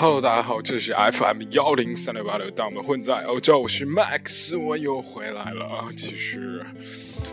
[0.00, 5.88] Hello，大家好，这是 FM 幺零三六八六，当我们混在欧洲，我是 Max，我又回来了。
[5.96, 6.64] 其实，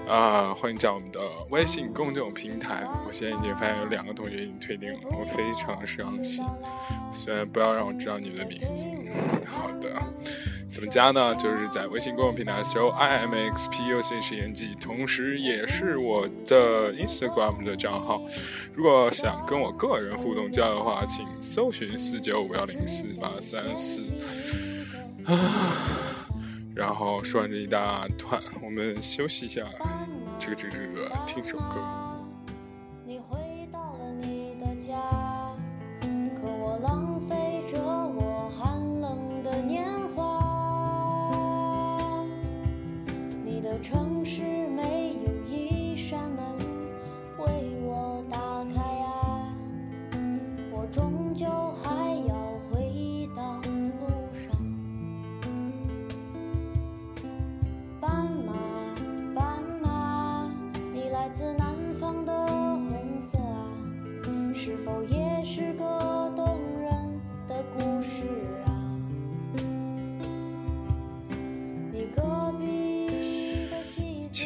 [0.07, 1.19] 啊，欢迎加我们的
[1.51, 2.83] 微信公众平台。
[3.05, 6.43] 我现在已经发现有两个同学已经退订了，我非常伤心。
[7.13, 8.87] 虽然不要让我知道你们的名字。
[9.45, 10.01] 好的。
[10.75, 11.33] 怎么加呢？
[11.35, 18.21] 就是在微信公众平台搜 i m x p u c 实验记，同时也是我的 Instagram 的账号。
[18.73, 24.11] 如果想跟我个人互动交流的话，请搜寻四九五幺零四八三四。
[25.23, 25.33] 啊，
[26.75, 29.61] 然后说完这一大段，我们休息一下，
[30.37, 31.75] 这个这个这个，听首歌。
[33.05, 33.37] 你回
[33.71, 34.93] 到了你的家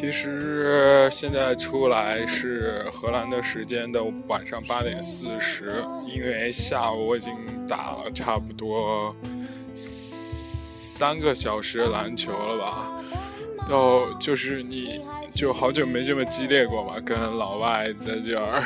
[0.00, 7.34] 其实现在出来是荷兰的时间的晚上八点四十，因为下午我已经
[7.68, 9.14] 打了差不多
[9.74, 12.88] 三个小时篮球了吧，
[13.68, 18.64] 都就是你就好久没这么激烈过吧，跟老外在这儿，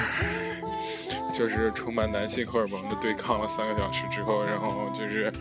[1.32, 5.32] 就是充满男性荷尔蒙的对抗了三个小时之后，然后就是，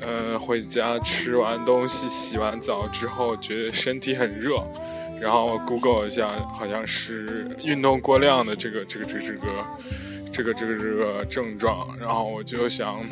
[0.00, 4.64] 呃，回家吃完东西、洗完澡之后，觉得身体很热。
[5.20, 9.52] 然后我 Google 一下，好像是运动过量的这个这个这个这个
[10.32, 11.94] 这个这个这个症状。
[11.98, 13.04] 然后我就想，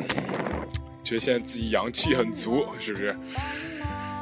[1.03, 3.15] 觉得现在自己阳气很足，是不是？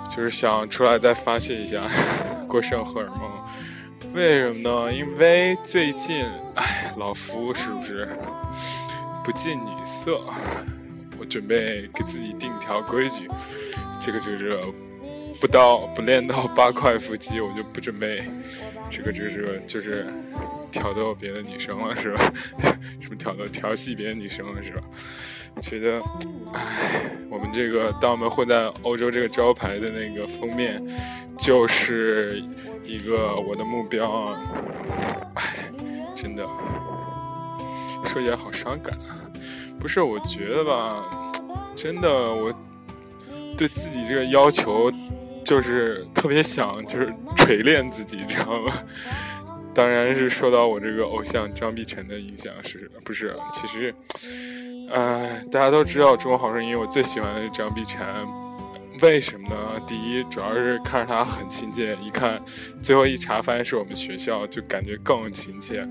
[0.09, 1.87] 就是想出来再发泄一下
[2.47, 4.13] 过剩荷尔蒙。
[4.13, 4.93] 为什么呢？
[4.93, 8.07] 因为最近，哎，老夫是不是
[9.23, 10.21] 不近女色？
[11.19, 13.29] 我准备给自己定条规矩，
[13.99, 14.61] 这个这个。
[15.39, 18.23] 不到不练到八块腹肌，我就不准备
[18.89, 20.07] 这个这个就是
[20.71, 22.33] 挑逗别的女生了，是吧？
[22.99, 24.81] 什么挑逗调戏别的女生了，是吧？
[25.61, 26.01] 觉得，
[26.53, 30.83] 唉，我们这个当我们混在欧洲这个招牌的那个封面，
[31.37, 32.43] 就是
[32.83, 34.41] 一个我的目标啊！
[35.35, 35.43] 唉，
[36.15, 36.43] 真的，
[38.05, 39.17] 说起来好伤感啊！
[39.79, 41.31] 不是，我觉得吧，
[41.75, 42.53] 真的，我
[43.57, 44.91] 对自己这个要求。
[45.47, 48.73] 就是特别想就是锤炼自己，知道吗？
[49.73, 53.33] 当然是受到我这个偶像张碧晨的影响，是不是？
[53.53, 53.95] 其实，
[54.91, 58.05] 呃，大家都知道《中国好声音》，我最喜欢的是张碧晨。
[59.01, 59.81] 为什么呢？
[59.87, 62.43] 第一，主要是看着他很亲切，一看
[62.81, 65.87] 最后一查发现是我们学校，就感觉更亲切。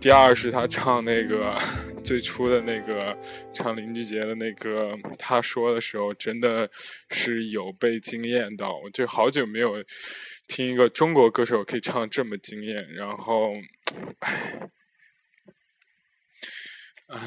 [0.00, 1.56] 第二是他唱那个
[2.02, 3.16] 最初的那个
[3.52, 6.68] 唱林俊杰的那个，他说的时候真的
[7.10, 8.76] 是有被惊艳到。
[8.82, 9.76] 我就好久没有
[10.48, 12.84] 听一个中国歌手可以唱这么惊艳。
[12.92, 13.52] 然后，
[14.18, 14.68] 唉，
[17.12, 17.18] 唉，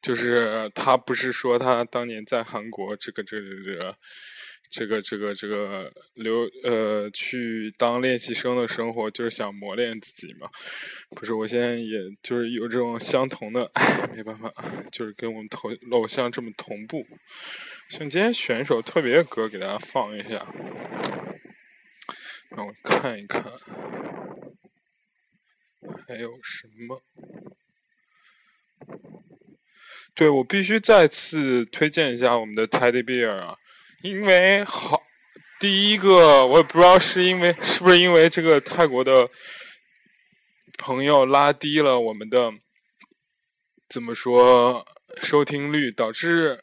[0.00, 3.96] 就是他不是说他当年在韩国这个这个这个。
[4.72, 10.48] 这个这个这个留呃去当练习生的生活，就是想磨练自己嘛。
[11.08, 13.68] 不是，我现在也就是有这种相同的，
[14.14, 14.48] 没办法，
[14.92, 17.04] 就是跟我们头偶像这么同步。
[17.88, 20.46] 像今天选一首特别的歌给大家放一下，
[22.50, 23.42] 让我看一看
[26.06, 27.02] 还有什么。
[30.14, 33.56] 对我必须再次推荐一下我们的 Teddy Bear 啊。
[34.02, 35.02] 因为好，
[35.58, 39.28] 第一个我也不知道是因为是不是因为这个泰国的
[40.78, 42.50] 朋友拉低了我们的
[43.88, 44.84] 怎么说
[45.20, 46.62] 收听率，导致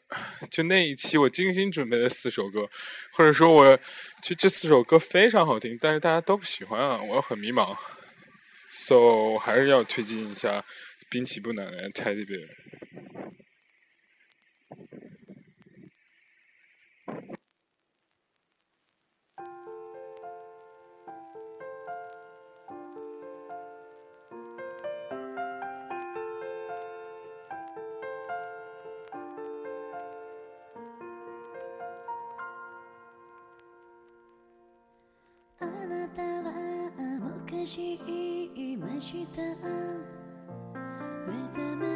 [0.50, 2.68] 就那一期我精心准备的四首歌，
[3.12, 3.76] 或者说我
[4.22, 7.76] 就这四首歌非常好听，但是大家都不喜欢啊，我很迷茫
[8.70, 10.64] ，so 还是要推荐一下
[11.10, 12.34] 滨崎步奶奶泰迪贝。
[39.00, 39.26] 昔
[39.62, 40.17] 我
[41.58, 41.87] 一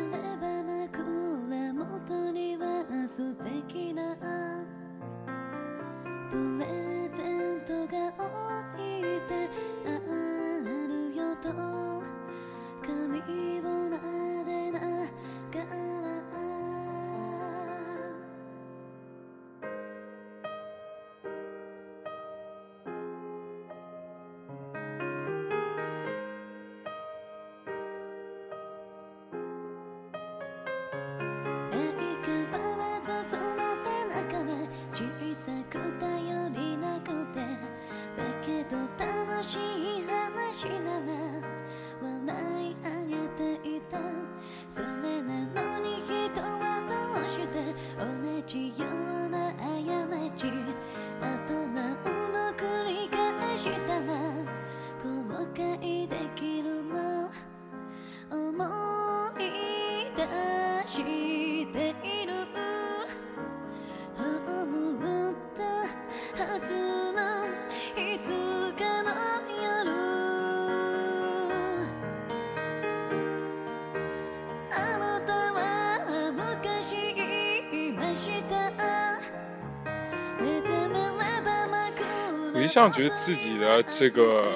[82.72, 84.46] 向觉得自己的这个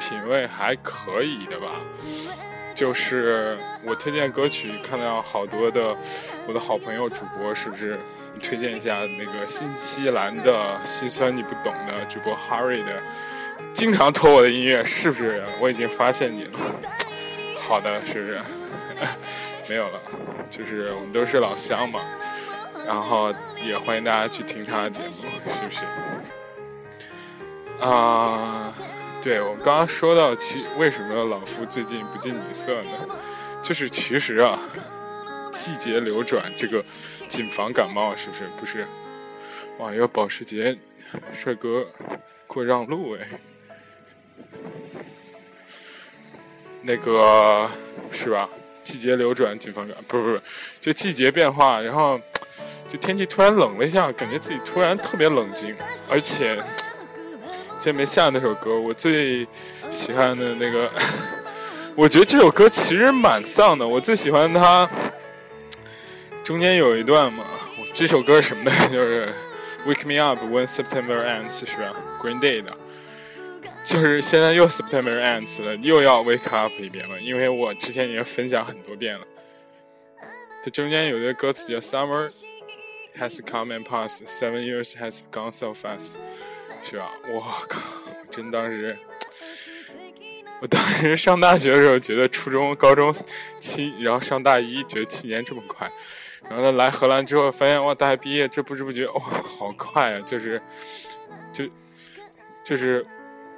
[0.00, 1.80] 品味还可以的吧，
[2.74, 5.96] 就是我推荐歌曲，看到好多的
[6.48, 7.96] 我的好朋友主播，是不是？
[8.34, 13.00] 你推荐一下那个新西兰的心酸你不懂的主播 Harry 的，
[13.72, 15.44] 经常偷我的音乐，是不是？
[15.60, 16.58] 我已经发现你了。
[17.56, 18.40] 好的，是不是？
[19.70, 20.00] 没有了，
[20.50, 22.00] 就是我们都是老乡嘛，
[22.84, 23.32] 然后
[23.64, 25.12] 也欢迎大家去听他的节目，
[25.46, 25.78] 是不是？
[27.80, 28.74] 啊，
[29.22, 32.90] 对我刚刚说到，其为什么老夫最近不近女色呢？
[33.62, 34.58] 就是其实啊，
[35.50, 36.84] 季节流转，这个
[37.26, 38.44] 谨防感冒，是不是？
[38.58, 38.86] 不是，
[39.78, 40.76] 哇，要保时捷，
[41.32, 41.86] 帅哥，
[42.46, 43.26] 给我让路哎！
[46.82, 47.70] 那个
[48.10, 48.48] 是吧？
[48.84, 50.42] 季节流转，谨防感，不是不是，
[50.80, 52.20] 就季节变化，然后
[52.86, 55.74] 就天气突然冷了一下，感觉自己突然特别冷静，
[56.10, 56.62] 而且。
[57.80, 59.46] 见没下那首歌，我最
[59.90, 60.90] 喜欢的那个，
[61.96, 63.88] 我觉得这首歌其实蛮丧的。
[63.88, 64.88] 我最喜欢它
[66.44, 67.42] 中间有一段嘛，
[67.94, 68.70] 这首歌什么的？
[68.88, 69.32] 就是
[69.90, 72.76] 《Wake Me Up When September Ends》是吧？Green Day 的，
[73.82, 77.18] 就是现在又 September Ends 了，又要 Wake Up 一遍了。
[77.18, 79.24] 因为我之前已经分享很多遍了。
[80.62, 82.30] 它中间有一个歌词叫 “Summer
[83.18, 86.16] has come and passed, seven years has gone so fast”。
[86.82, 87.10] 是吧？
[87.28, 87.80] 我靠！
[88.30, 88.96] 真当时，
[90.60, 93.14] 我当时上大学的时候觉得初中、高中
[93.60, 95.90] 七，然后上大一觉得七年这么快，
[96.48, 100.20] 然后呢来荷兰之后发现哇，大学毕业这不知不觉哇，好快啊！
[100.20, 100.60] 就是，
[101.52, 101.64] 就，
[102.64, 103.04] 就是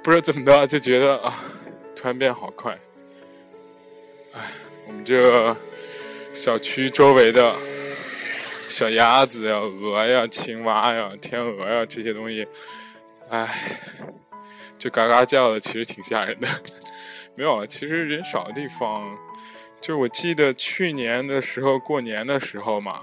[0.03, 1.43] 不知道怎么的就觉得啊，
[1.95, 2.77] 突然变好快。
[4.33, 4.41] 哎，
[4.87, 5.55] 我们这
[6.33, 7.55] 小区周围的
[8.69, 12.47] 小鸭子呀、鹅呀、青蛙呀、天鹅呀这些东西。
[13.33, 13.49] 唉，
[14.77, 16.47] 就嘎嘎叫的，其实挺吓人的。
[17.35, 19.17] 没有了，其实人少的地方，
[19.81, 23.01] 就是我记得去年的时候过年的时候嘛，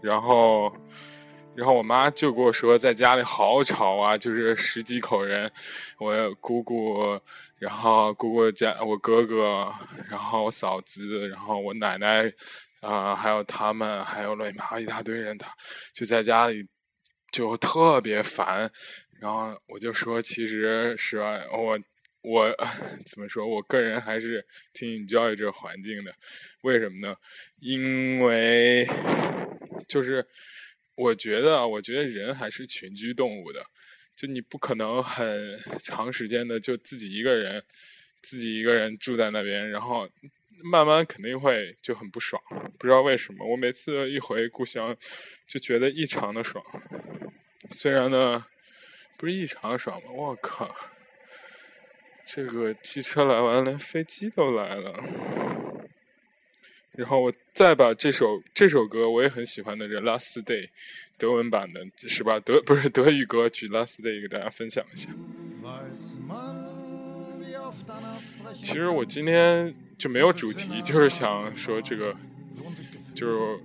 [0.00, 0.76] 然后，
[1.54, 5.48] 然后我妈就跟我说，在家里好吵啊，就是十几口人，
[5.98, 7.20] 我姑姑，
[7.60, 9.72] 然后姑姑家我哥哥，
[10.10, 12.28] 然后我嫂子，然后我奶奶，
[12.80, 15.54] 啊，还有他们，还有乱七八糟一大堆人，他
[15.94, 16.66] 就在家里
[17.30, 18.68] 就特别烦。
[19.22, 21.78] 然后我就说，其实是吧，我
[22.22, 22.56] 我
[23.06, 23.46] 怎么说？
[23.46, 26.12] 我个人还是挺教育这个环境的。
[26.62, 27.14] 为什么呢？
[27.60, 28.84] 因为
[29.86, 30.26] 就是
[30.96, 33.64] 我觉得，我觉得人还是群居动物的。
[34.16, 37.62] 就你不可能很长时间的就自己一个人，
[38.22, 40.08] 自己一个人住在那边，然后
[40.64, 42.42] 慢慢肯定会就很不爽。
[42.76, 44.96] 不知道为什么，我每次一回故乡
[45.46, 46.60] 就觉得异常的爽。
[47.70, 48.46] 虽然呢。
[49.22, 50.10] 不是异常爽吗？
[50.10, 50.74] 我靠！
[52.26, 54.92] 这个机车来完，连飞机都来了。
[56.90, 60.66] 然后我再把这首这首歌我也很喜欢的这《Last Day》
[61.16, 62.40] 德文版的，是吧？
[62.40, 65.08] 德不是德语歌曲《Last Day》给大家分享一下。
[68.60, 72.12] 其实我今天就没有主题，就是想说这个，
[73.14, 73.60] 就是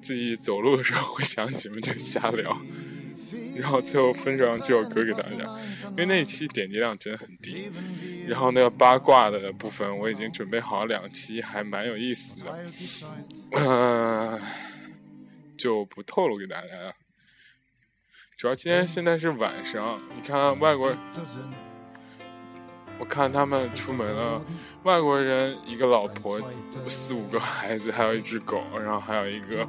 [0.00, 2.58] 自己走路的时候会想起什么就瞎聊。
[3.56, 5.44] 然后最后分享这首歌给大家，
[5.90, 7.70] 因为那一期点击量真的很低。
[8.26, 12.58] 然后那个八卦的部分我已经准备好两期，还蛮有意思的，
[13.52, 14.40] 嗯，
[15.56, 16.94] 就不透露给大家了。
[18.36, 20.94] 主要今天现在是晚上，你看外国，
[22.98, 24.42] 我看他们出门了，
[24.82, 26.40] 外国人一个老婆，
[26.88, 29.68] 四五个孩子，还有一只狗，然后还有一个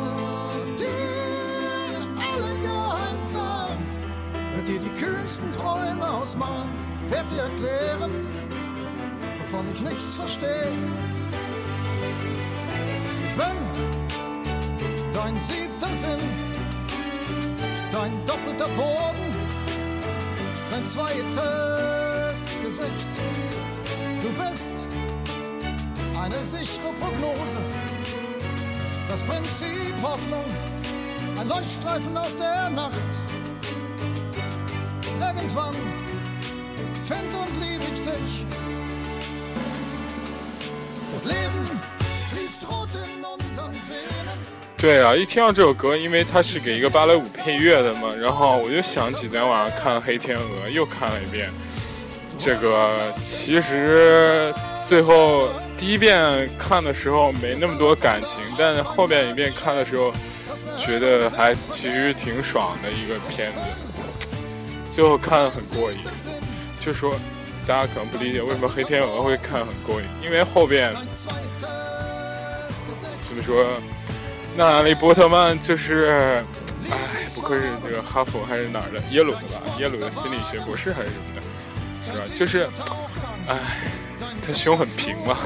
[4.71, 6.69] dir die kühnsten Träume ausmalen,
[7.09, 8.11] wird dir erklären,
[9.41, 10.71] wovon ich nichts verstehe.
[13.27, 13.57] Ich bin
[15.13, 16.25] dein siebter Sinn,
[17.91, 19.25] dein doppelter Boden,
[20.71, 23.11] dein zweites Gesicht.
[24.21, 24.75] Du bist
[26.17, 27.59] eine sichere Prognose,
[29.09, 30.45] das Prinzip Hoffnung,
[31.39, 33.20] ein Leuchtstreifen aus der Nacht.
[35.21, 35.75] Seven one，
[44.77, 51.51] 对啊，一听到这首歌，因为它是给一个芭蕾舞配乐的嘛，然后我就想起昨天晚上看《黑天鹅》，又看了一遍。
[52.35, 54.51] 这个其实
[54.81, 60.11] 最后第一遍看的时候没那么多感情，但是后边一遍看的时候，
[60.75, 63.59] 觉得还其实挺爽的一个片子，
[64.91, 65.97] 最后看的很过瘾。
[66.79, 67.11] 就说
[67.65, 70.93] 大家可能不理解为什么黑天鹅会看很过瘾，因为后边
[73.23, 73.65] 怎么说，
[74.57, 76.43] 那里波特曼就是，
[76.89, 76.97] 哎，
[77.33, 79.61] 不愧是这个哈佛还是哪儿的耶鲁的吧？
[79.79, 81.41] 耶鲁的心理学博士还是什么的。
[82.03, 82.25] 是吧？
[82.33, 82.67] 就是，
[83.47, 83.57] 哎，
[84.45, 85.37] 他胸很平嘛。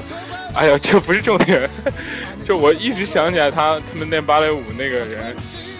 [0.53, 1.69] 哎呀，这不是重点。
[2.41, 5.35] 就我一直想起来他他们练芭蕾舞那个人，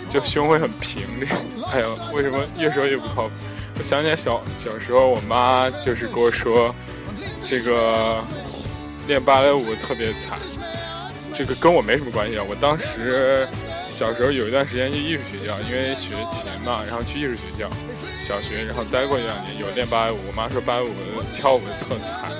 [0.09, 1.25] 就胸会很平的。
[1.71, 3.33] 哎呦，为什么越说越不靠谱？
[3.77, 6.73] 我想起来小小时候，我妈就是跟我说，
[7.43, 8.23] 这个
[9.07, 10.39] 练芭蕾舞特别惨。
[11.33, 12.43] 这个跟我没什么关系啊。
[12.47, 13.45] 我当时
[13.89, 17.69] 小时候有一段时间去艺术学校，因为学琴嘛，然后去艺术学校。
[18.17, 20.17] 小学，然后待过一两年，有练芭蕾舞。
[20.27, 20.93] 我妈说芭蕾舞
[21.33, 22.31] 跳舞特惨，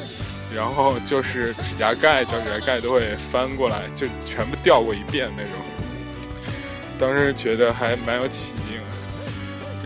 [0.56, 5.52] 然后就是指甲盖、脚趾甲盖都会翻过来，就全部掉过一遍那种。
[6.98, 8.80] 当时觉得还蛮有起劲。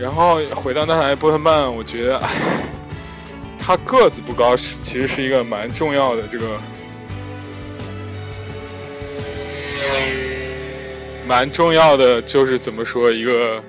[0.00, 2.28] 然后回到那台波特曼，我觉得，哎，
[3.58, 6.58] 他个子不高，是其实是一个蛮重要的这个，
[11.26, 13.62] 蛮重要的，就是怎么说一个。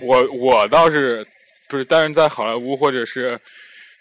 [0.00, 1.24] 我我倒是
[1.68, 3.38] 不是，但是在好莱坞或者是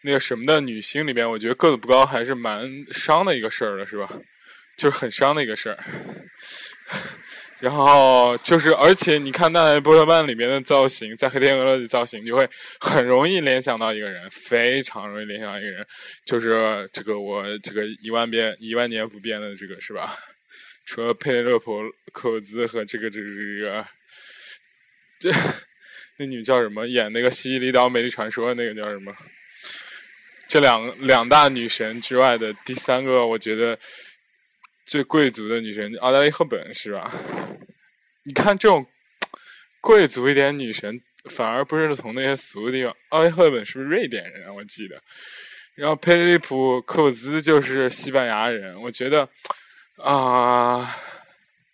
[0.02, 4.10] 那个什么的女星里边，我觉得个子不高还是蛮伤的一个事儿的，是吧？
[4.78, 5.78] 就是很伤的一个事儿。
[7.62, 12.50] 然后就是，而且你看《那波特曼》里面的造型，在《黑天鹅》的造型，就会
[12.80, 15.86] 很容易联想到一个人，非常容易联想到一个人，
[16.26, 20.18] 就是这个我这个一万遍一万年不变的这个，是吧？
[20.86, 23.88] 除了佩内洛普·科兹和这个这个这个
[25.20, 25.32] 这。
[26.18, 26.86] 那女叫什么？
[26.86, 29.12] 演那个《西西里岛美丽传说》那个叫什么？
[30.48, 33.80] 这两两大女神之外的第三个，我觉得
[34.86, 37.14] 最贵族的女神奥黛丽·赫本是吧？
[38.24, 38.86] 你看这种
[39.80, 42.96] 贵族一点女神，反而不是从那些俗的地方。
[43.10, 44.54] 奥黛丽·赫本是不是瑞典人？
[44.56, 45.02] 我记得。
[45.76, 48.82] 然后佩利普·科兹就是西班牙人。
[48.82, 49.28] 我觉得
[49.98, 50.98] 啊，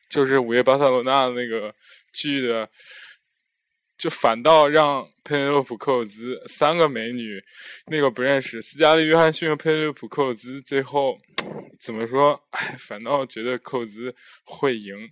[0.09, 1.73] 就是《午夜巴塞罗那》那个
[2.11, 2.69] 剧的。
[3.98, 7.44] 就反倒让佩内洛普·克鲁兹三个美女，
[7.88, 11.18] 那个不认识斯嘉丽·约翰逊和佩内洛普·克鲁兹，最后
[11.80, 12.39] 怎么说？
[12.51, 15.10] 哎，反倒觉得克鲁兹会赢。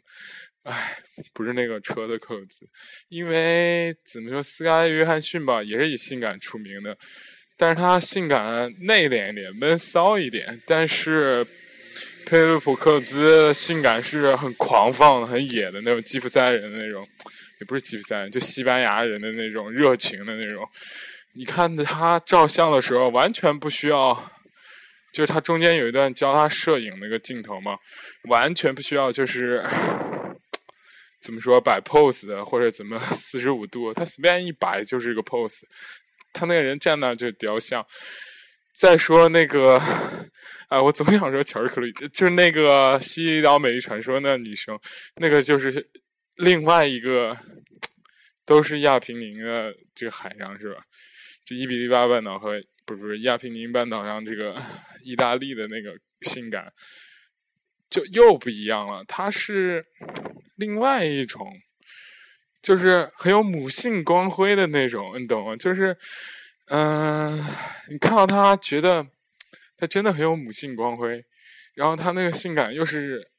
[0.64, 0.98] 哎，
[1.32, 2.68] 不是那个车的克鲁兹，
[3.10, 6.98] 因为怎么说，斯嘉丽·约翰逊吧，也是以性感出名的，
[7.56, 10.60] 但是她性感内敛一点，闷骚一点。
[10.66, 11.46] 但是
[12.26, 17.08] 佩内洛普·克兹性感是很狂放的、很野的那种吉普赛人的那种。
[17.62, 20.68] 也不是吉普赛人，就西班牙人的那种热情的那种。
[21.36, 24.14] 你看他照相的时候，完全不需要，
[25.14, 27.78] 就是他中间有一段教他摄影那个镜头嘛，
[28.24, 29.64] 完全不需要，就是
[31.22, 35.62] 怎么说摆 pose 的或者怎么四十五度，他随便一摆就是一个 pose。
[36.34, 37.86] 他那个人站那就雕像，
[38.78, 39.78] 再说那个，
[40.68, 44.78] 啊，我总想说乔治克鲁，就是那个《西岛美丽传说》那女生，
[45.16, 45.90] 那个就是
[46.36, 47.38] 另外一个，
[48.46, 50.82] 都是亚平宁的这个海上是吧？
[51.46, 54.62] 就伊比利巴半岛和不是不是亚平宁半岛上这个
[55.06, 55.98] 意大利的那个
[56.30, 56.70] 性感，
[57.90, 59.06] 就又不一样了。
[59.08, 59.86] 它是
[60.58, 61.48] 另外一种，
[62.62, 65.56] 就是很有母性光辉的那种，你懂吗？
[65.56, 65.98] 就是。
[66.68, 67.38] 嗯，
[67.90, 69.06] 你看到他，觉得
[69.78, 71.24] 他真的很有母性光辉，
[71.76, 73.30] 然后他那个性感又是，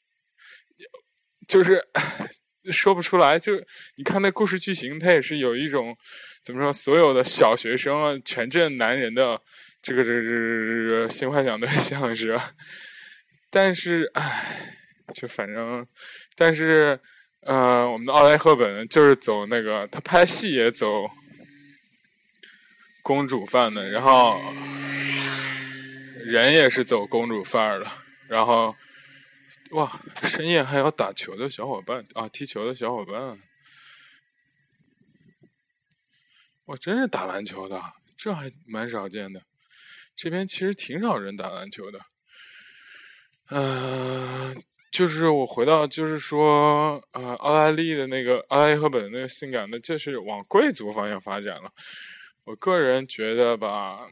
[1.48, 1.84] 就是
[2.70, 3.36] 说不出来。
[3.38, 3.56] 就
[3.96, 5.96] 你看那故事剧情，他也是有一种
[6.44, 9.40] 怎么说，所有的小学生啊，全镇男人的
[9.82, 12.40] 这个这个这个性幻想对象 是？
[13.50, 14.76] 但是，唉，
[15.14, 15.84] 就反正，
[16.36, 17.00] 但是，
[17.40, 21.10] 呃，我们的奥莱赫本就是走那个，他拍戏也走。
[23.06, 24.36] 公主范的，然后
[26.24, 27.88] 人也是走公主范儿的，
[28.26, 28.74] 然后
[29.70, 33.38] 哇，深夜还有打球的小伙伴啊，踢球的小伙伴，
[36.64, 37.80] 哇，真是打篮球的，
[38.16, 39.42] 这还蛮少见的。
[40.16, 42.00] 这边其实挺少人打篮球的，
[43.50, 44.60] 嗯，
[44.90, 51.70] 就是我回到，就是说，呃，奥黛丽的那个奥黛丽赫本那个性感的，就是往贵族方向发展了。
[52.46, 54.06] 我个人觉得吧，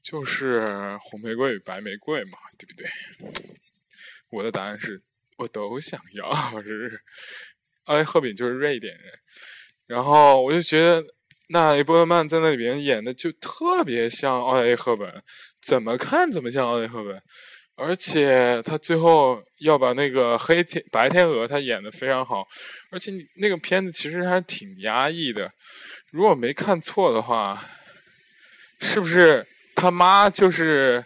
[0.00, 2.88] 就是红玫瑰与白玫瑰嘛，对不对？
[4.30, 5.02] 我的答案是，
[5.36, 6.62] 我都想要。
[6.62, 7.02] 是，
[7.84, 9.12] 哎，赫本就是瑞典人，
[9.86, 11.04] 然后我就觉得，
[11.48, 15.22] 那波特曼在那里边演的就特别像奥黛丽·赫本，
[15.60, 17.22] 怎么看怎么像奥黛丽·赫本，
[17.74, 22.46] 而且他最后要把那个黑天白天鹅他演的非常好，
[22.90, 25.50] 而且你那个片子其实还挺压抑的。
[26.10, 27.66] 如果没看错的话，
[28.78, 31.02] 是不是他妈就是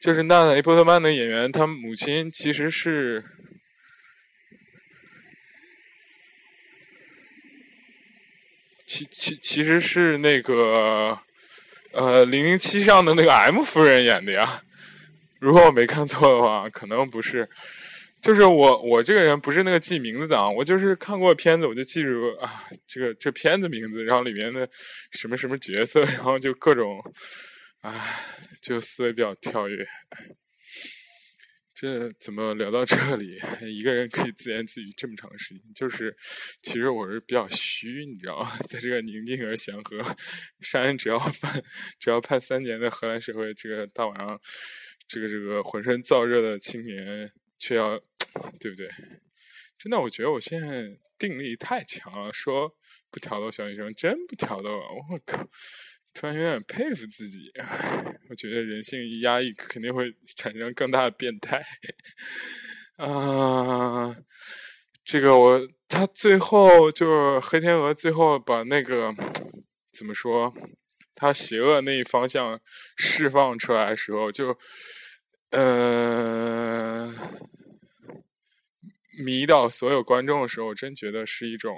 [0.00, 1.52] 就是娜塔莉波特曼的演员？
[1.52, 3.22] 他母亲其实是
[8.86, 11.18] 其其其实是那个
[11.92, 14.62] 呃零零七上的那个 M 夫人演的呀。
[15.38, 17.48] 如果我没看错的话，可能不是。
[18.20, 24.68] 就是我，我这个人不是那个记名字的啊，我就是看过片子，我就记住啊，这个这片子名字，然后里面的
[25.12, 27.00] 什么什么角色，然后就各种，
[27.80, 28.04] 啊，
[28.60, 29.86] 就思维比较跳跃。
[31.72, 33.40] 这怎么聊到这里？
[33.72, 36.16] 一个人可以自言自语这么长时间，就是
[36.60, 38.58] 其实我是比较虚，你知道吗？
[38.66, 40.04] 在这个宁静而祥和、
[40.60, 41.62] 杀人只要判
[42.00, 44.40] 只要判三年的荷兰社会，这个大晚上，
[45.08, 47.32] 这个这个浑身燥热的青年。
[47.60, 47.98] 却要，
[48.60, 48.88] 对不对？
[49.76, 52.72] 真的，我觉得我现在定力太强了，说
[53.10, 54.84] 不挑逗小女生，真不挑逗了。
[55.10, 55.44] 我靠，
[56.14, 57.50] 突然有点佩服自己。
[58.30, 61.60] 我觉得人性一压抑，肯定会产生更大的变态。
[62.94, 64.16] 啊，
[65.02, 69.12] 这个我他最后就是黑天鹅，最后把那个
[69.90, 70.54] 怎么说，
[71.18, 72.60] 他邪恶那一方向
[72.96, 74.56] 释放出来的时候，就。
[75.50, 77.10] 呃，
[79.18, 81.74] 迷倒所有观众的时候，我真觉得是一种，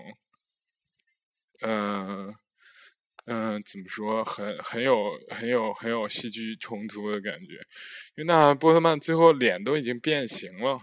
[1.60, 2.34] 嗯
[3.26, 7.52] 嗯，怎么说，很很有很有很有戏剧冲突的感觉。
[8.16, 10.80] 因为那波特曼最后脸都已经变形了，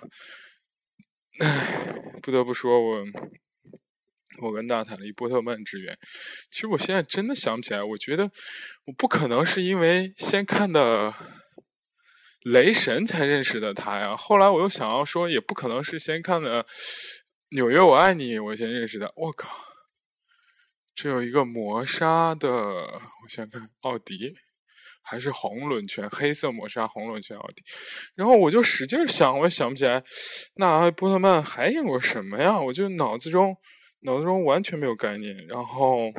[1.40, 3.06] 唉，不得不说，我
[4.42, 5.98] 我跟娜塔莉波特曼之缘，
[6.52, 7.84] 其实我现在真的想不起来。
[7.84, 8.32] 我觉得
[8.86, 11.14] 我不可能是因为先看的。
[12.44, 16.64] 雷神才认识的他呀，后来我又想要说，也不可能是先看的
[17.50, 19.12] 《纽约我爱你》，我先认识的。
[19.18, 19.50] 我靠，
[20.96, 24.34] 这有一个磨砂的，我先看奥迪，
[25.02, 27.64] 还是红轮圈，黑色磨砂红轮圈奥迪。
[28.16, 30.02] 然后我就使劲想，我也想不起来，
[30.56, 32.58] 那波特曼还演过什么呀？
[32.58, 33.58] 我就脑子中
[34.02, 35.48] 脑子中完全没有概念。
[35.48, 36.12] 然后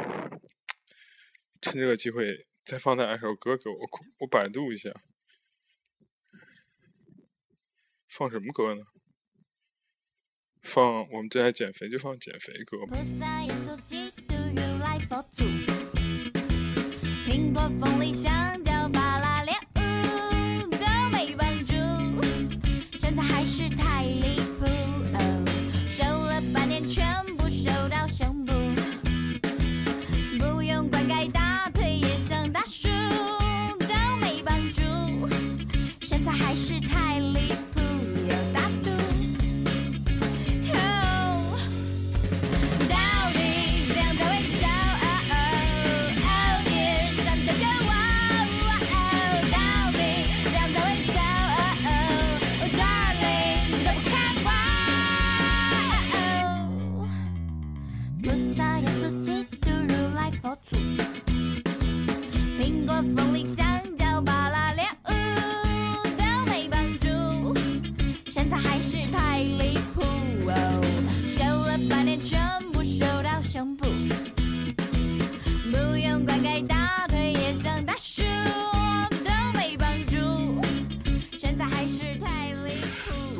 [1.60, 3.76] 趁这个机会再放那首歌给我，
[4.18, 4.90] 我百度一下。
[8.08, 8.82] 放什么歌呢？
[10.62, 12.78] 放我们正在减肥，就放减肥歌。
[17.26, 18.37] 苹果、凤梨、香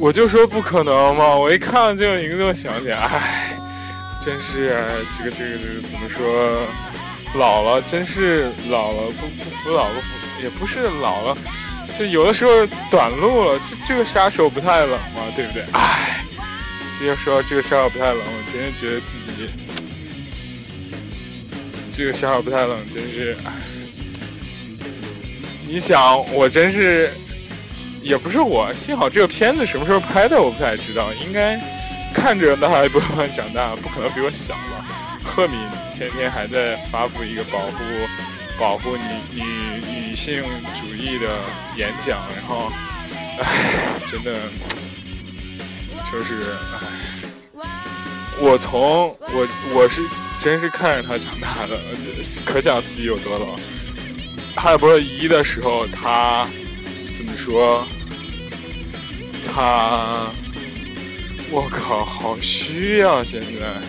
[0.08, 1.36] 我就说不可能嘛！
[1.36, 3.52] 我一看这个名字，我想起来，哎，
[4.24, 4.74] 真是
[5.14, 6.62] 这个这个这个怎么说？
[7.34, 10.06] 老了，真是老了，不不服老不服，
[10.42, 11.36] 也不是老了，
[11.92, 13.60] 就有的时候短路了。
[13.62, 15.62] 这这个杀手不太冷嘛，对不对？
[15.72, 16.24] 哎，
[16.96, 19.50] 今天说这个杀手不太冷，我真是觉得自己
[21.92, 23.36] 这个杀手不太冷，真是。
[25.66, 27.10] 你想，我真是。
[28.02, 31.60] 也不是我，幸好这个片子什么时候拍的我不太知道，应该
[32.14, 34.84] 看着那还不慢长大，不可能比我小吧？
[35.22, 35.58] 赫敏
[35.92, 37.72] 前天还在发布一个保护
[38.58, 39.02] 保护女
[39.34, 39.42] 女
[40.10, 40.42] 女性
[40.80, 41.38] 主义的
[41.76, 42.72] 演讲，然后，
[43.40, 44.34] 唉，真的
[46.10, 47.62] 就是唉，
[48.40, 50.00] 我从我我是
[50.38, 51.78] 真是看着他长大的，
[52.44, 53.58] 可想自己有多老。
[54.56, 56.46] 哈利波特一的时候他。
[57.10, 57.86] 怎么说？
[59.46, 60.30] 他，
[61.50, 63.24] 我靠，好虚啊！
[63.24, 63.80] 现在，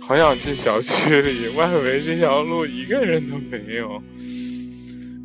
[0.00, 4.02] 好想进小区里，外围这条路一个人都没有。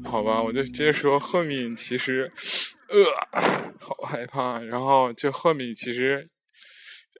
[0.03, 2.31] 好吧，我就接着说，赫敏其实，
[2.89, 3.41] 呃，
[3.79, 4.59] 好害怕。
[4.59, 6.27] 然后就赫敏其实，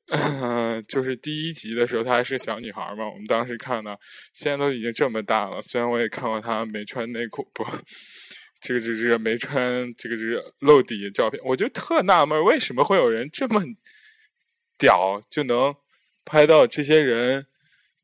[0.10, 3.08] 嗯，就是第一集的时候，她还是小女孩嘛。
[3.08, 3.98] 我们当时看的，
[4.34, 5.62] 现在都已经这么大了。
[5.62, 7.66] 虽然我也看过她没穿内裤，不。
[8.60, 13.62] 这个这个没穿这个这个露底照片，我就特纳闷，为什么会有人这么
[14.78, 15.76] 屌就能
[16.26, 17.46] 拍到这些人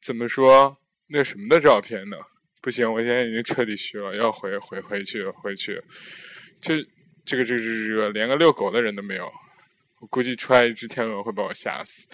[0.01, 2.17] 怎么说那什么的照片呢？
[2.61, 5.81] 不行，我现在已经彻底虚了，要回回回去回去。
[6.61, 6.75] 就
[7.25, 9.29] 这个这个这个连个遛狗的人都没有，
[9.99, 12.07] 我估计出来一只天鹅会把我吓死。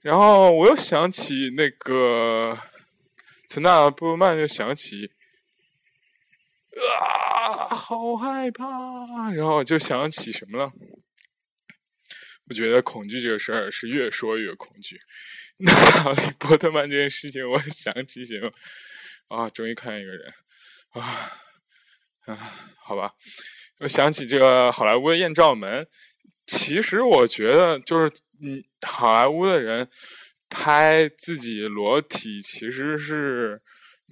[0.00, 2.58] 然后我又想起那个
[3.48, 5.10] 从那布鲁曼，就想起。
[6.74, 9.30] 啊，好害怕！
[9.34, 10.72] 然后就想起什么了？
[12.48, 14.98] 我觉得恐惧这个事儿是越说越恐惧。
[15.58, 18.50] 那哈利波特曼这件事情，我想起什么？
[19.28, 20.32] 啊，终于看见一个人
[20.90, 21.32] 啊
[22.26, 22.38] 啊！
[22.82, 23.12] 好吧，
[23.80, 25.86] 我想起这个好莱坞的艳照门。
[26.46, 29.88] 其实我觉得，就是嗯，好莱坞的人
[30.48, 33.62] 拍自己裸体，其实是。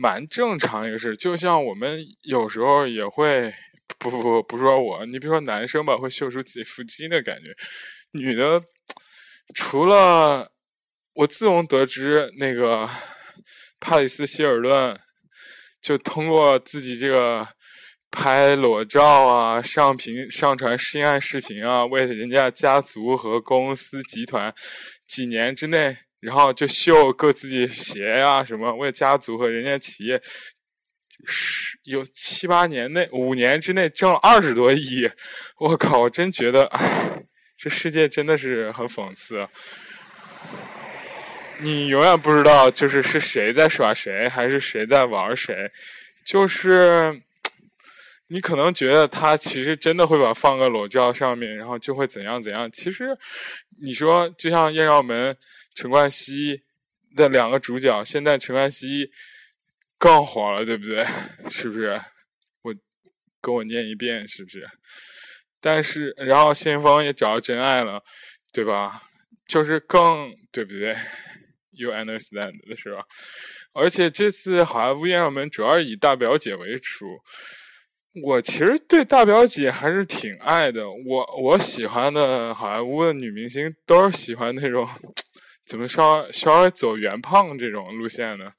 [0.02, 3.52] 蛮正常一个事，就像我们有时候也会，
[3.98, 7.54] 不不不，不说我，你比如说男生吧，会秀出自己腹肌的感觉，
[8.12, 8.62] 女的，
[9.54, 10.52] 除了
[11.12, 12.88] 我自从得知那个
[13.78, 14.98] 帕里斯希尔顿，
[15.82, 17.46] 就通过自己这个
[18.10, 24.54] 拍裸照啊，上屏上传性爱视频啊，为人家家族和公司集团
[25.06, 25.98] 几年之内。
[26.20, 30.20] 然后就秀各自己鞋呀什么，为家族和人家企业，
[31.24, 35.10] 十有七八年内五年之内挣了二十多亿，
[35.56, 36.00] 我靠！
[36.00, 36.70] 我真觉得，
[37.56, 39.48] 这世界真的是很讽刺。
[41.62, 45.70] 你永远不知道，就是是谁在耍谁，还是谁在玩谁。
[46.22, 47.22] 就是
[48.28, 52.70] 你可能觉得他其实真的会把放个裸照上面，然后就会怎样怎样。
[52.70, 53.16] 其实
[53.82, 55.34] 你说，就像艳照门。
[55.74, 56.62] 陈冠希
[57.16, 59.10] 的两个主角，现在陈冠希
[59.98, 61.06] 更火了，对不对？
[61.48, 62.00] 是不是？
[62.62, 62.74] 我
[63.40, 64.68] 跟我念一遍，是不是？
[65.60, 68.02] 但是，然后谢霆锋也找到真爱了，
[68.52, 69.02] 对吧？
[69.46, 70.96] 就是更对不对
[71.72, 73.04] ？You understand 是吧？
[73.72, 77.06] 而且这次好莱坞艳照门主要以大表姐为主，
[78.22, 80.90] 我其实对大表姐还是挺爱的。
[80.90, 84.88] 我我喜欢的好莱坞的女明星都是喜欢那种。
[85.70, 88.52] 怎么稍稍微走圆胖这种路线呢？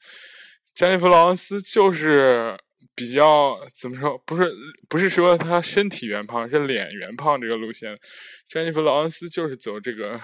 [0.74, 2.58] 詹妮弗·劳恩斯就是
[2.96, 4.18] 比较怎么说？
[4.20, 4.50] 不是
[4.88, 8.00] 不是说她身体圆胖，是脸圆胖这个路线。
[8.48, 10.22] 詹妮弗·劳恩斯就是走这个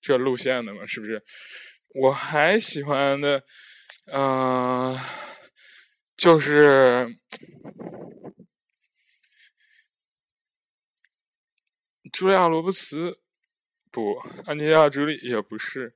[0.00, 1.22] 这路线的嘛，是不是？
[1.94, 3.44] 我还喜欢的，
[4.10, 4.98] 嗯，
[6.16, 7.14] 就是
[12.10, 13.20] 茱莉亚·罗伯茨。
[13.96, 15.94] 不，安吉亚·朱莉也不是。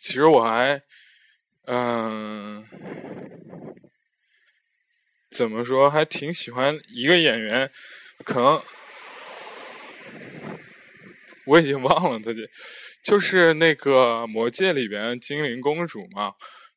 [0.00, 0.80] 其实我还，
[1.66, 2.64] 嗯，
[5.28, 7.68] 怎么说，还挺喜欢一个演员，
[8.24, 8.62] 可能
[11.46, 12.48] 我已经忘了他的，
[13.02, 16.34] 就是那个《魔戒》里边精灵公主嘛。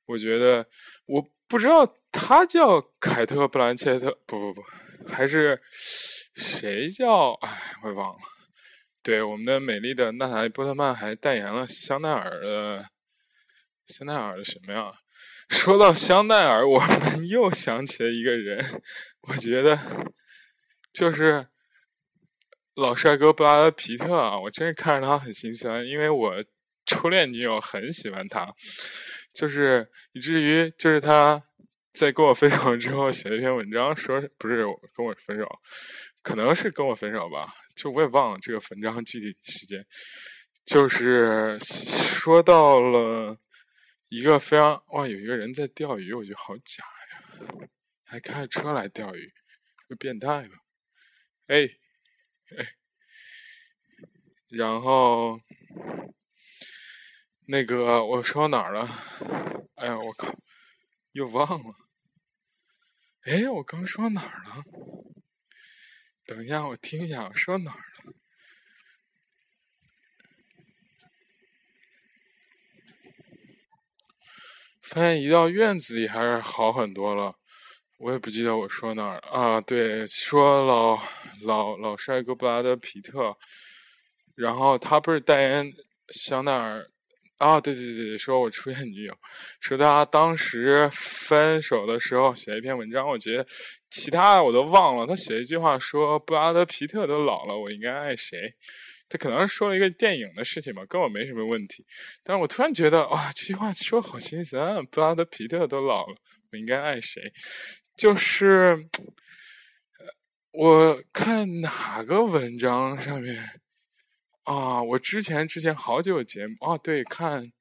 [0.07, 0.67] 我觉得，
[1.05, 4.63] 我不知道她叫凯特·布兰切特，不不不，
[5.07, 5.61] 还是
[6.33, 7.33] 谁叫？
[7.41, 8.36] 哎，我忘了。
[9.07, 12.89] 对，我们的美丽的娜塔莉波特曼还代言了香奈儿的
[13.87, 14.91] 香奈儿的什么呀？
[15.47, 18.81] 说到香奈儿，我们又想起了一个人，
[19.21, 19.79] 我觉得
[20.91, 21.47] 就是
[22.75, 26.43] 老帅哥布拉德皮特啊，我真是看着他很心酸，因为我
[26.85, 28.53] 初恋女友很喜欢他，
[29.33, 31.41] 就是以至于就是他
[31.93, 35.47] 在跟我分手之后写了一篇文章，说不是跟我分手，
[36.21, 39.85] 可能是跟我分手吧，就我也忘了这个文章具体时间，
[40.65, 43.37] 就是说到了
[44.09, 47.69] 一个非常哇，有一个人在钓鱼，我觉得好假呀，
[48.03, 49.31] 还开着车来钓鱼，
[49.87, 50.55] 就变态吧？
[51.47, 51.69] 哎。
[52.57, 52.65] 哎，
[54.47, 55.41] 然后
[57.45, 58.87] 那个我说到哪儿了？
[59.75, 60.33] 哎呀，我靠，
[61.11, 61.75] 又忘了。
[63.23, 64.63] 哎，我刚说到哪儿了？
[66.27, 68.13] 等一下，我听一下，我说哪儿了？
[74.81, 77.35] 发现一到院子里还是好很多了。
[77.97, 79.61] 我也不记得我说哪儿啊？
[79.61, 81.01] 对，说老
[81.43, 83.37] 老老帅哥布拉德皮特，
[84.35, 85.73] 然后他不是代言
[86.09, 86.91] 香奈儿
[87.37, 87.59] 啊？
[87.59, 89.17] 对对对对，说我初恋女友，
[89.59, 93.47] 说他当时分手的时候写了一篇文章，我觉得
[93.89, 95.07] 其他我都忘了。
[95.07, 98.53] 他写一句话说布拉德皮特都老了，我应该爱谁？
[99.09, 101.85] 他可能说了一个电影的事情吧，跟我没什么问题。
[102.23, 106.15] 但是我突然觉得啊，这句话说好心酸，布拉德皮特都老了，
[106.51, 107.31] 我应该爱谁？
[107.95, 108.87] 就是，
[110.51, 113.61] 我看哪个文章上面
[114.47, 114.81] 啊？
[114.81, 117.43] 我之前之前好久有节目啊，对，看《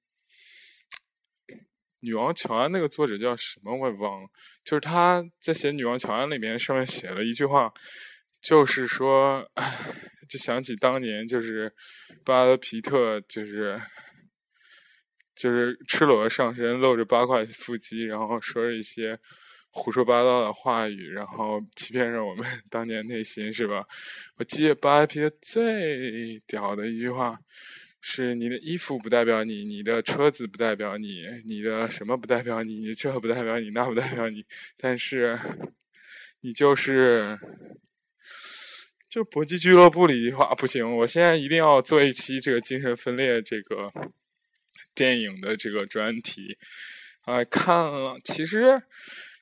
[1.99, 4.29] 女王乔安》那个作者叫什么我也忘了，
[4.64, 7.72] 就是他在写《女王乔安》里面上面写了一句话，
[8.40, 9.51] 就是说，
[10.29, 11.75] 就想起当年就是
[12.25, 13.83] 布拉德皮特就是
[15.35, 19.18] 就是赤裸上身露着八块腹肌，然后说了一些。
[19.77, 23.87] 胡说八道的话语，然后欺骗着我们 当年内心，是吧？
[24.37, 27.39] 我记得八 P 的最屌的一句话
[28.01, 34.47] 是：“你的衣服不代表你，你的车子不代表你，你的什么不代表你，你这不代表你，那不代表你，
[34.79, 35.39] 但是
[36.41, 37.39] 你就是
[39.11, 43.93] 就搏击俱乐部里一句话不行，我现在一定要做一期这个精神分裂这个
[44.95, 46.57] 电影的这个专题。
[47.27, 48.83] 哎，看了，其实。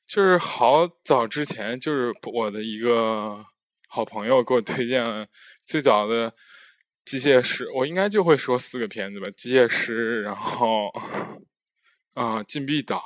[0.06, 3.44] 就是好早之前，就是我的一个
[3.88, 5.28] 好朋友给我推荐
[5.64, 6.34] 最早的
[7.04, 10.90] 机械师，我应该就会说四个片子吧：机械师，然后
[12.12, 13.02] 啊禁闭岛，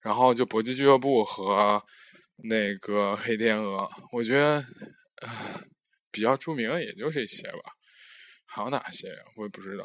[0.00, 1.82] 然后就搏击俱乐部和
[2.36, 3.88] 那个黑天鹅。
[4.12, 4.64] 我觉得
[6.10, 7.72] 比较著名的也就这些吧，
[8.46, 9.84] 还有哪些我也不知道。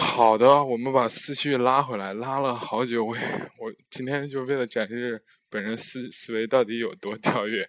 [0.00, 3.04] 好的，我们把思绪拉回来，拉了好久。
[3.04, 3.16] 我
[3.58, 7.68] 我今天就为了展示本人思思维到底有多跳跃，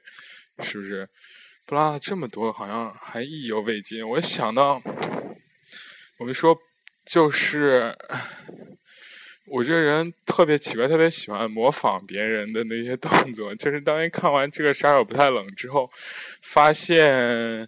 [0.59, 1.09] 是不是？
[1.65, 4.07] 不拉这么多，好像还意犹未尽。
[4.07, 4.79] 我想到，
[6.19, 6.55] 我们说
[7.03, 7.97] 就是
[9.47, 13.55] 我这人特别奇怪，特别喜欢模仿别人的那些动作。
[13.55, 15.89] 就是当年看完这个《杀手不太冷》之后，
[16.43, 17.67] 发现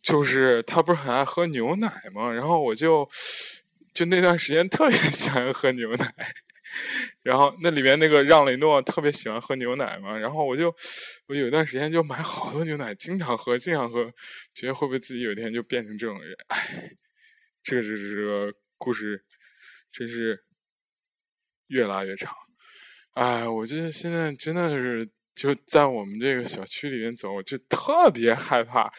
[0.00, 2.30] 就是他不是很爱喝牛奶吗？
[2.30, 3.08] 然后我就。
[3.96, 6.14] 就那段时间特别 喜欢喝牛奶，
[7.22, 10.68] 然后那里面那个让雷诺特别喜欢喝牛奶嘛，然后我就
[11.28, 14.12] 我有一段时间就买好多牛奶，经常喝，经常喝，
[14.52, 16.36] 觉得会不会自己有一天就变成这种人？
[16.48, 16.90] 哎，
[17.62, 19.24] 这个这这个故事
[19.90, 20.44] 真是
[21.68, 22.34] 越拉越长。
[23.14, 28.92] 哎，我觉得现在真的是就在我们这个小区里面走，我就特别害怕，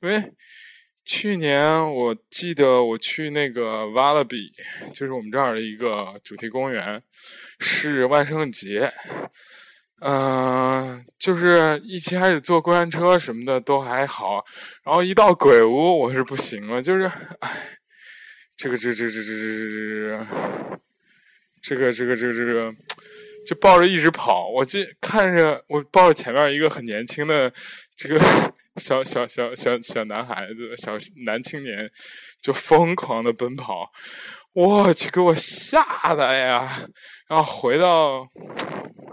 [0.00, 0.32] 因为。
[1.04, 4.50] 去年我记得我去那个瓦勒比，
[4.90, 7.02] 就是我们这儿的一个主题公园，
[7.58, 8.90] 是万圣节，
[10.00, 14.42] 嗯，就是一起开始坐过山车什么的都还好，
[14.82, 17.04] 然后一到鬼屋我是不行了，就是，
[17.40, 17.78] 哎，
[18.56, 20.26] 这个这这这这这
[21.60, 22.74] 这个这个这个这个，
[23.46, 27.52] 就抱着一直跑，我就看着我抱着前面一个很年轻的
[27.94, 28.53] 这个。
[28.76, 30.92] 小小小小小男孩子，小
[31.24, 31.90] 男青年
[32.40, 33.90] 就疯狂的奔跑，
[34.52, 36.86] 我去，给我吓的呀！
[37.28, 38.28] 然后回到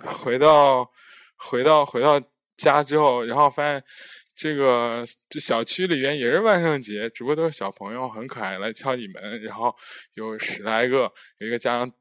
[0.04, 0.90] 回到
[1.38, 2.20] 回到回到
[2.58, 3.84] 家之后，然后发现
[4.36, 9.76] 这个这小区里边也是万圣节，只不过都是小朋友，很可爱，来敲你门，然后
[10.16, 11.92] 有十来个，有一个家长。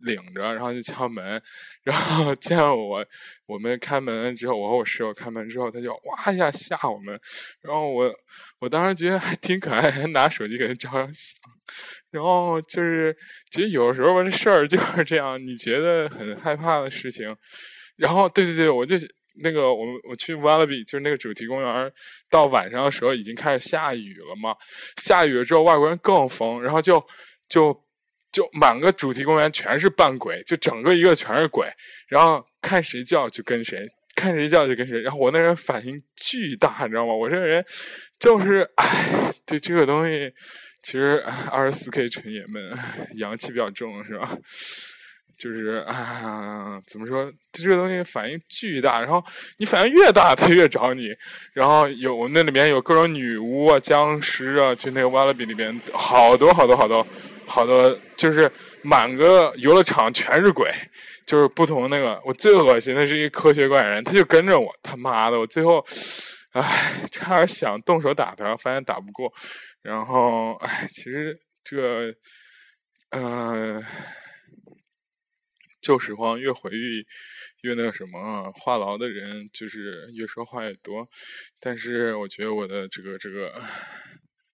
[0.00, 1.42] 领着，然后就敲门，
[1.82, 3.04] 然后见我，
[3.46, 7.20] 我们开门之后，我和我室友开门之后，他就哇一下吓我们，
[7.62, 8.12] 然后我
[8.58, 11.34] 我当时觉得还挺可爱，还拿手机给他照张相，
[12.10, 13.16] 然后就是
[13.50, 17.36] 其实有时候吧这事儿就是这样，你觉得很害怕的事情，
[17.96, 18.96] 然后对对对，我就
[19.42, 21.92] 那个我我去 Wallaby 就是那个主题公园，
[22.28, 24.54] 到晚上的时候已经开始下雨了嘛。
[24.96, 27.02] 下雨了之后，外国人更疯，然后就
[27.48, 27.72] 就
[28.32, 31.66] 就满个主题公园全是扮鬼，就整个一个全是鬼，
[32.08, 35.00] 然后看谁叫就跟谁，看谁叫就跟谁。
[35.00, 37.12] 然后我那人反应巨大，你知道吗？
[37.12, 37.64] 我这个人
[38.18, 40.32] 就是哎，对这个东西，
[40.82, 42.78] 其实二十四 K 纯爷们
[43.16, 44.36] 阳气比较重，是吧？
[45.38, 47.32] 就是啊，怎么说？
[47.50, 49.24] 这个东西反应巨大，然后
[49.56, 51.08] 你反应越大，它越找你。
[51.54, 57.06] 然后有那里面有各种女巫啊、僵尸啊，就那个瓦拉比里边好多好多好多好多，
[57.50, 58.50] 好多就是
[58.82, 60.72] 满个游乐场全是鬼，
[61.26, 62.20] 就是不同那个。
[62.24, 65.38] 我最恶心的是一科学怪人，他就跟着我，他妈的！
[65.38, 65.84] 我最后，
[66.52, 69.32] 唉，差点想动手打他，发现打不过。
[69.82, 72.14] 然后，唉，其实这个，
[73.10, 73.84] 嗯。
[75.82, 77.06] 旧时光越回忆
[77.62, 81.08] 越那个什么，话痨的人就是越说话越多。
[81.58, 83.50] 但是我觉得我的这个这个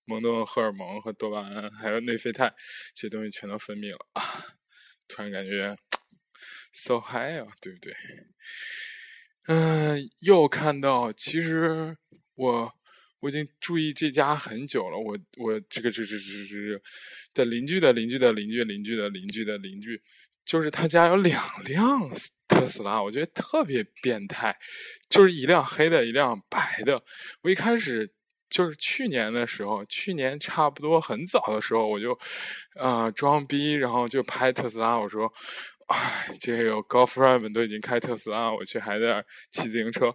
[0.06, 2.54] 蒙多荷尔蒙和多巴胺还有内啡肽
[2.94, 4.22] 这些东西全都分泌了啊！
[5.08, 5.76] 突然感觉
[6.72, 7.94] so high 啊，对不对？
[9.48, 11.96] 嗯，又看到，其实
[12.34, 12.74] 我
[13.20, 14.98] 我已经注意这家很久了。
[14.98, 16.82] 我我这个这这这这
[17.34, 20.02] 的邻居的邻居的邻居邻居的邻居的邻居。
[20.44, 22.08] 就是他家有两辆
[22.46, 24.56] 特斯拉，我觉得特别变态，
[25.08, 27.02] 就是一辆黑的，一辆白的。
[27.42, 28.14] 我一开始
[28.48, 32.18] 就是去年的时候，去年差不多很早的时候，我就
[32.78, 34.98] 啊装逼，然后就拍特斯拉。
[34.98, 35.32] 我说，
[35.88, 40.14] 哎，这个高富帅们都已经开特斯拉，我却还在骑自行车。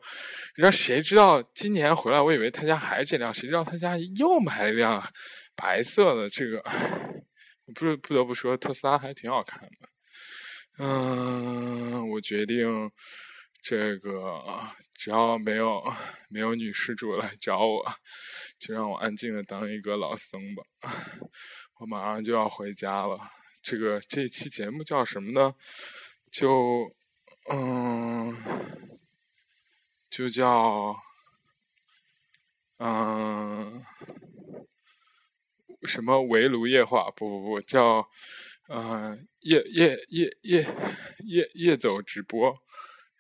[0.56, 5.02] 然后谁知道今年回来，我以为他家还是这辆，谁知道他家又买了一辆
[5.56, 6.30] 白色的。
[6.30, 6.64] 这个
[7.76, 9.90] 不不得不说，特斯拉还挺好看的。
[10.80, 12.90] 嗯，我决定，
[13.62, 14.44] 这个
[15.02, 15.82] 只要没有
[16.30, 17.84] 没有女施主来找我，
[18.60, 20.64] 就让我安静的当一个老僧吧。
[21.80, 23.18] 我马上就要回家了。
[23.64, 25.56] 这个这期节目叫什么呢？
[26.30, 26.96] 就
[27.50, 28.38] 嗯，
[30.08, 30.96] 就叫
[32.78, 33.84] 嗯
[35.82, 37.10] 什么围炉夜话？
[37.10, 38.08] 不不不，叫。
[38.68, 40.66] 嗯，夜夜夜夜
[41.26, 42.56] 夜夜走直播，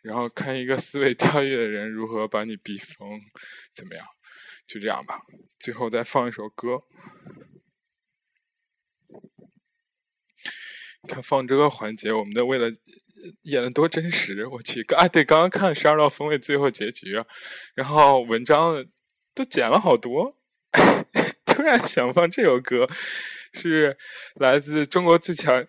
[0.01, 3.21] 然后看一个思维跳跃的人如何把你逼疯，
[3.73, 4.05] 怎么样？
[4.67, 5.21] 就这样吧。
[5.59, 6.83] 最后再放一首歌。
[11.07, 12.71] 看放这个环节，我们的为了
[13.43, 14.81] 演的多真实，我去！
[14.95, 17.23] 啊，对，刚刚看《十二道锋味》最后结局，
[17.75, 18.85] 然后文章
[19.33, 20.35] 都剪了好多，
[21.45, 22.87] 突然想放这首歌。
[23.53, 23.97] 是
[24.35, 25.67] 来自中国最强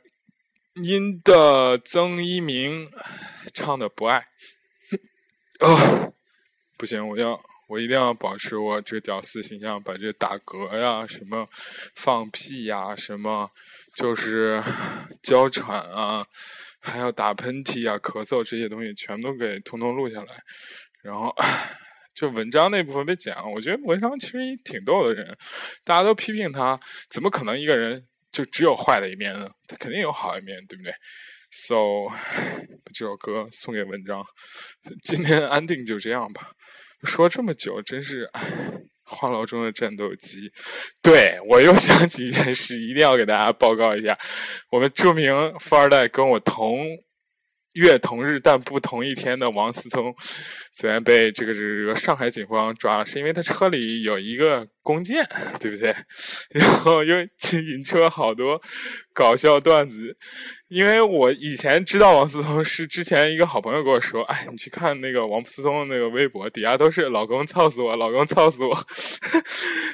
[0.74, 2.90] 音的曾一鸣
[3.52, 4.26] 唱的《不爱》。
[5.60, 6.12] 哦，
[6.76, 11.48] 不行，我要我一定要保持我这个屌丝形象，把这打嗝呀、什么
[11.94, 13.50] 放屁呀、什么
[13.94, 14.62] 就是
[15.22, 16.26] 娇喘啊，
[16.80, 20.42] 还有打喷嚏啊、咳嗽这些东西，全都给通通录下来，
[21.02, 21.34] 然后。
[22.14, 25.34] 就文章那部分被剪了，我觉得文章其实挺逗的人，
[25.82, 29.48] 大家都批评他，怎么可能一个人就只有坏的一面呢？
[29.68, 30.92] 他肯定有好一面，对不对
[31.50, 32.08] ？So，
[32.82, 34.24] 把这首歌送给文章，
[35.02, 36.50] 今天安定就这样吧。
[37.04, 38.28] 说这么久，真是
[39.04, 40.50] 话痨中的战斗机。
[41.02, 44.18] 对我又想起一件事，一定要给大家报告一下，
[44.70, 46.84] 我们著名富二代跟我同。
[47.74, 50.14] 月同日但不同一天的王思聪，
[50.72, 55.26] 虽然被这个这个上海警方抓了，是因为他车里有一个弓箭，
[55.58, 55.94] 对不对？
[56.50, 57.16] 然后又
[57.76, 58.60] 引出了好多
[59.12, 60.16] 搞笑段子。
[60.68, 68.74] 因为我以前知道王思聪是之前一个好朋友跟我说，哎，你去看那个王思聪的那个微博，底下都是老公操死我，老公操死我。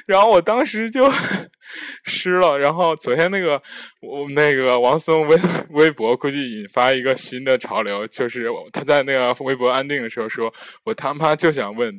[0.05, 1.11] 然后我当时就
[2.05, 2.57] 湿了。
[2.57, 3.61] 然后昨天那个
[4.01, 5.37] 我那个王思聪微
[5.71, 10.49] 微博估计引发一个新的潮流，就是他在那个微博安定的时候说，
[10.85, 11.93] 我他妈就想问，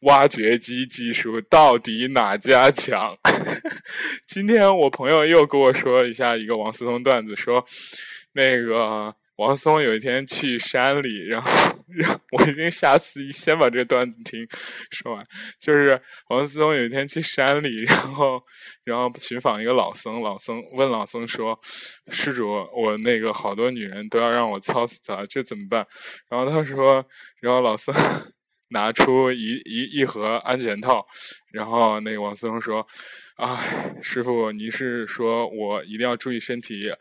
[0.00, 3.16] 挖掘机技术到底哪家强？
[4.26, 7.64] 今天我朋友又跟我说了一下一个王思聪段子，说。
[8.34, 11.50] 那个王思聪有一天去山里，然后，
[11.88, 14.46] 让我一定下次先把这段子听
[14.92, 15.26] 说完。
[15.58, 18.40] 就是王思聪有一天去山里，然后，
[18.84, 21.58] 然后 寻访一个老僧，老僧问老僧说
[22.12, 25.84] ：“施主，我那个好多女人都要让我操死她，这怎么办？”
[26.30, 27.04] 然后他说，
[27.40, 27.92] 然后老僧
[28.70, 31.06] 拿出一一一盒安全套，
[31.52, 32.86] 然后那个王思聪说
[33.36, 33.58] ：“啊，
[34.02, 36.92] 师傅，你是说我一定要注意身体？”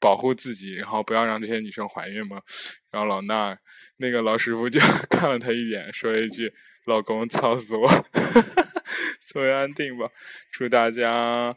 [0.00, 2.42] 保护自己，然后不要让这些女生怀孕吗。
[2.90, 3.56] 然后老衲
[3.96, 6.52] 那个老师傅就 看了他一眼，说了一句
[6.84, 7.88] ：“老公操死我，
[9.24, 10.10] 作为安定吧。”
[10.52, 11.56] 祝大家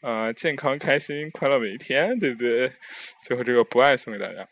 [0.00, 2.72] 呃健康开心快乐每一天，对不对？
[3.22, 4.48] 最后这个不爱送给大家。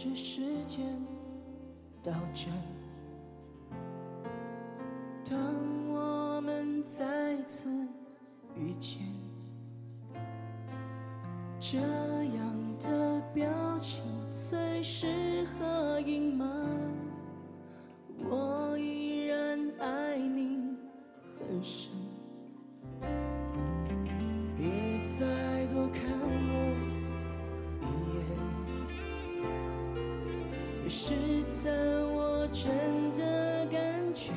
[0.00, 0.86] 是时间
[2.04, 2.54] 倒转，
[5.28, 5.36] 当
[5.88, 7.68] 我们再次
[8.54, 9.02] 遇见，
[11.58, 16.48] 这样的表情最适合隐瞒。
[18.30, 20.76] 我依然爱你
[21.40, 21.90] 很深，
[24.56, 26.04] 别再多看
[26.52, 26.57] 我。
[30.88, 31.12] 试
[31.62, 31.70] 探
[32.14, 33.78] 我真的感
[34.14, 34.32] 觉，